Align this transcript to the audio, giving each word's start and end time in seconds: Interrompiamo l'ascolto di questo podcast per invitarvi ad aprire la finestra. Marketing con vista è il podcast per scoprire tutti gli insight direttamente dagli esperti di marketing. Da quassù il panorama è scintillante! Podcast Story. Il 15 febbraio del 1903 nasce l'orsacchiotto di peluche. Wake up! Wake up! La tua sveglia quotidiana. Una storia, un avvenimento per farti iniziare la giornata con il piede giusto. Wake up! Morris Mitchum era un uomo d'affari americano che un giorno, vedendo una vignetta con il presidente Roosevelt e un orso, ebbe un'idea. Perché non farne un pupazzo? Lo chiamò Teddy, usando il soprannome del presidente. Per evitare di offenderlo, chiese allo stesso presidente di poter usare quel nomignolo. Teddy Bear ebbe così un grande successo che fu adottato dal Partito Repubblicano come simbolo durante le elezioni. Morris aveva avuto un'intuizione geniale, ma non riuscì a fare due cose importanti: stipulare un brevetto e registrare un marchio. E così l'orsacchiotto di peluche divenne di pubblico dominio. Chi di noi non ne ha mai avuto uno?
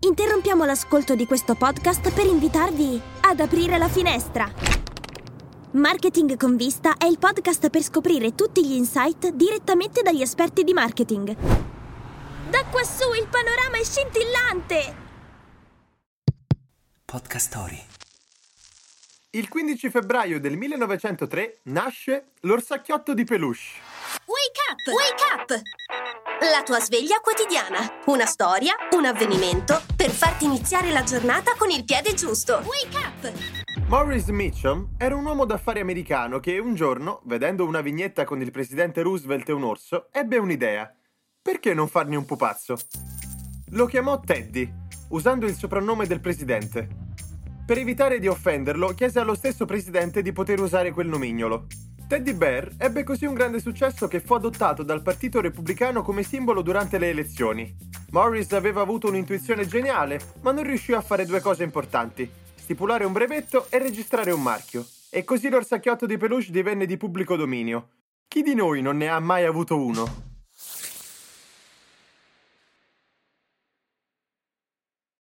Interrompiamo 0.00 0.64
l'ascolto 0.64 1.16
di 1.16 1.26
questo 1.26 1.56
podcast 1.56 2.12
per 2.12 2.24
invitarvi 2.24 3.00
ad 3.22 3.40
aprire 3.40 3.78
la 3.78 3.88
finestra. 3.88 4.48
Marketing 5.72 6.36
con 6.36 6.56
vista 6.56 6.96
è 6.96 7.06
il 7.06 7.18
podcast 7.18 7.68
per 7.68 7.82
scoprire 7.82 8.36
tutti 8.36 8.64
gli 8.64 8.74
insight 8.74 9.30
direttamente 9.30 10.02
dagli 10.02 10.22
esperti 10.22 10.62
di 10.62 10.72
marketing. 10.72 11.34
Da 12.48 12.64
quassù 12.70 13.12
il 13.12 13.26
panorama 13.28 13.76
è 13.76 13.82
scintillante! 13.82 14.96
Podcast 17.04 17.48
Story. 17.48 17.84
Il 19.30 19.48
15 19.48 19.90
febbraio 19.90 20.38
del 20.38 20.56
1903 20.56 21.58
nasce 21.64 22.28
l'orsacchiotto 22.42 23.14
di 23.14 23.24
peluche. 23.24 23.60
Wake 24.26 24.60
up! 24.70 24.94
Wake 24.94 25.54
up! 25.56 26.27
La 26.40 26.62
tua 26.62 26.78
sveglia 26.78 27.18
quotidiana. 27.18 27.78
Una 28.06 28.24
storia, 28.24 28.72
un 28.92 29.04
avvenimento 29.04 29.82
per 29.96 30.10
farti 30.10 30.44
iniziare 30.44 30.92
la 30.92 31.02
giornata 31.02 31.54
con 31.58 31.68
il 31.68 31.82
piede 31.82 32.14
giusto. 32.14 32.62
Wake 32.64 32.96
up! 32.96 33.32
Morris 33.88 34.28
Mitchum 34.28 34.90
era 34.98 35.16
un 35.16 35.24
uomo 35.24 35.44
d'affari 35.44 35.80
americano 35.80 36.38
che 36.38 36.58
un 36.58 36.76
giorno, 36.76 37.22
vedendo 37.24 37.66
una 37.66 37.80
vignetta 37.80 38.24
con 38.24 38.40
il 38.40 38.52
presidente 38.52 39.02
Roosevelt 39.02 39.48
e 39.48 39.52
un 39.52 39.64
orso, 39.64 40.06
ebbe 40.12 40.38
un'idea. 40.38 40.94
Perché 41.42 41.74
non 41.74 41.88
farne 41.88 42.14
un 42.14 42.24
pupazzo? 42.24 42.76
Lo 43.70 43.86
chiamò 43.86 44.20
Teddy, 44.20 44.72
usando 45.08 45.44
il 45.44 45.56
soprannome 45.56 46.06
del 46.06 46.20
presidente. 46.20 46.88
Per 47.66 47.78
evitare 47.78 48.20
di 48.20 48.28
offenderlo, 48.28 48.94
chiese 48.94 49.18
allo 49.18 49.34
stesso 49.34 49.64
presidente 49.64 50.22
di 50.22 50.30
poter 50.30 50.60
usare 50.60 50.92
quel 50.92 51.08
nomignolo. 51.08 51.66
Teddy 52.08 52.32
Bear 52.32 52.70
ebbe 52.78 53.04
così 53.04 53.26
un 53.26 53.34
grande 53.34 53.60
successo 53.60 54.08
che 54.08 54.20
fu 54.20 54.32
adottato 54.32 54.82
dal 54.82 55.02
Partito 55.02 55.42
Repubblicano 55.42 56.00
come 56.00 56.22
simbolo 56.22 56.62
durante 56.62 56.96
le 56.96 57.10
elezioni. 57.10 57.76
Morris 58.12 58.50
aveva 58.52 58.80
avuto 58.80 59.08
un'intuizione 59.08 59.66
geniale, 59.66 60.18
ma 60.40 60.50
non 60.50 60.64
riuscì 60.64 60.94
a 60.94 61.02
fare 61.02 61.26
due 61.26 61.42
cose 61.42 61.64
importanti: 61.64 62.26
stipulare 62.54 63.04
un 63.04 63.12
brevetto 63.12 63.66
e 63.68 63.76
registrare 63.76 64.30
un 64.30 64.40
marchio. 64.40 64.86
E 65.10 65.22
così 65.22 65.50
l'orsacchiotto 65.50 66.06
di 66.06 66.16
peluche 66.16 66.50
divenne 66.50 66.86
di 66.86 66.96
pubblico 66.96 67.36
dominio. 67.36 67.88
Chi 68.26 68.40
di 68.40 68.54
noi 68.54 68.80
non 68.80 68.96
ne 68.96 69.10
ha 69.10 69.20
mai 69.20 69.44
avuto 69.44 69.76
uno? 69.76 70.27